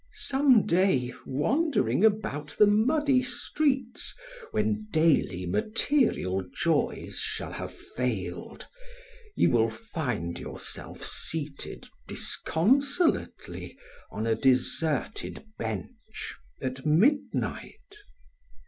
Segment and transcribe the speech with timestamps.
[0.13, 4.15] Some day, wandering about the muddy streets,
[4.49, 8.65] when daily material joys shall have failed,
[9.35, 13.77] you will find yourself seated disconsolately
[14.09, 17.97] on a deserted bench at midnight.